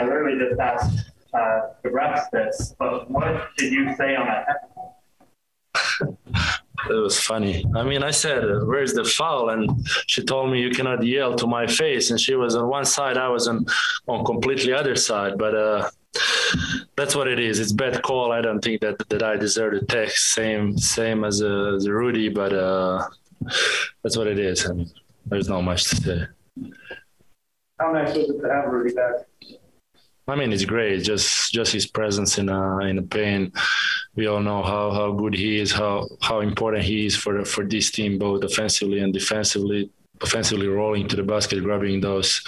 [0.00, 4.56] I literally just asked uh, the refs this, but what did you say on that?
[6.88, 7.66] it was funny.
[7.76, 11.46] I mean, I said, "Where's the foul?" And she told me, "You cannot yell to
[11.46, 13.66] my face." And she was on one side, I was on
[14.08, 15.36] on completely other side.
[15.36, 15.90] But uh,
[16.96, 17.60] that's what it is.
[17.60, 18.32] It's bad call.
[18.32, 20.34] I don't think that that I deserve the techs.
[20.34, 23.06] Same same as, uh, as Rudy, but uh,
[24.02, 24.66] that's what it is.
[24.66, 24.90] I mean,
[25.26, 26.26] there's not much to say.
[27.78, 29.26] How nice was it to have Rudy back?
[30.30, 31.02] I mean, it's great.
[31.02, 33.52] Just just his presence in a in a pain.
[34.14, 37.64] We all know how, how good he is, how how important he is for for
[37.64, 39.90] this team, both offensively and defensively.
[40.22, 42.42] Offensively rolling to the basket, grabbing those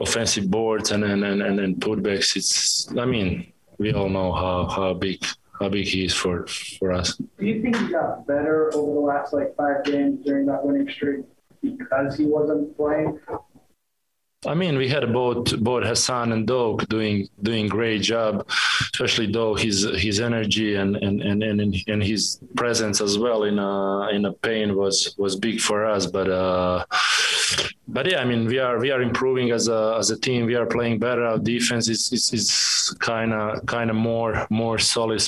[0.00, 2.36] offensive boards and and and, and, and putbacks.
[2.36, 5.24] It's I mean, we all know how how big
[5.58, 6.46] how big he is for
[6.78, 7.16] for us.
[7.16, 10.90] Do you think he got better over the last like five games during that winning
[10.90, 11.24] streak
[11.62, 13.18] because he wasn't playing?
[14.46, 18.46] I mean, we had both both Hassan and Doak doing doing great job,
[18.92, 23.58] especially though his his energy and and and and, and his presence as well in
[23.58, 26.06] a in a pain was was big for us.
[26.06, 26.84] But uh,
[27.88, 30.46] but yeah, I mean, we are we are improving as a as a team.
[30.46, 31.24] We are playing better.
[31.24, 35.22] Our defense is is is kind of kind of more more solid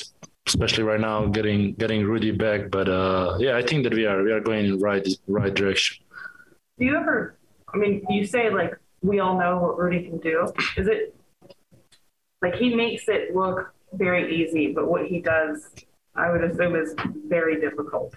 [0.47, 4.23] especially right now getting getting Rudy back but uh, yeah I think that we are
[4.23, 5.97] we are going in right right direction
[6.79, 7.35] do you ever
[7.73, 10.51] I mean you say like we all know what Rudy can do.
[10.77, 11.15] Is it
[12.41, 15.69] like he makes it look very easy, but what he does,
[16.15, 16.93] I would assume, is
[17.27, 18.13] very difficult.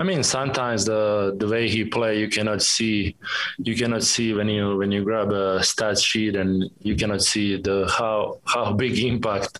[0.00, 3.16] I mean, sometimes the the way he play, you cannot see,
[3.58, 7.60] you cannot see when you when you grab a stat sheet, and you cannot see
[7.60, 9.58] the how how big impact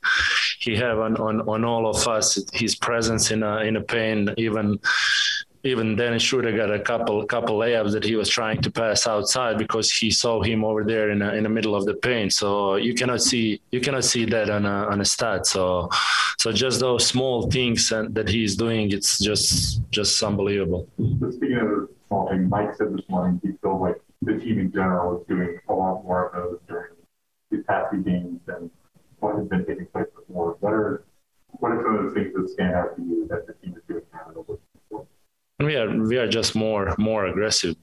[0.60, 2.38] he have on on, on all of us.
[2.52, 4.78] His presence in a in a pain, even
[5.68, 9.58] even Dennis Schroeder got a couple couple layups that he was trying to pass outside
[9.58, 12.32] because he saw him over there in a, in the middle of the paint.
[12.32, 15.46] So you cannot see you cannot see that on a on a stat.
[15.46, 15.88] So
[16.38, 20.88] so just those small things that he's doing, it's just just unbelievable.
[21.30, 25.20] Speaking of small things, Mike said this morning he feels like the team in general
[25.20, 26.92] is doing a lot more of those during
[27.50, 28.70] these past few games than
[29.20, 30.56] what has been taking place before.
[30.60, 31.04] What are
[31.60, 33.77] what are some of the things that stand out to you that the team?
[35.58, 37.74] We are we are just more more aggressive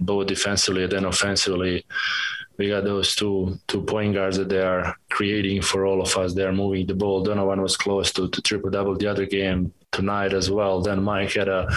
[0.00, 1.84] both defensively and offensively.
[2.56, 6.34] We got those two two point guards that they are creating for all of us.
[6.34, 7.22] They're moving the ball.
[7.22, 10.80] Donovan was close to, to triple double the other game tonight as well.
[10.80, 11.68] Then mike had a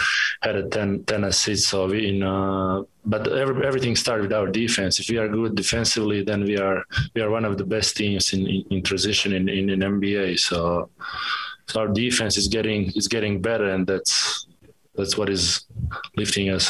[0.41, 4.47] had a 10 10 assists so we in uh, but every, everything started with our
[4.47, 4.99] defense.
[4.99, 6.83] If we are good defensively then we are
[7.13, 10.37] we are one of the best teams in in, in transition in, in in nba
[10.39, 10.89] so
[11.67, 14.47] so our defense is getting is getting better and that's
[14.95, 15.65] that's what is
[16.17, 16.69] lifting us.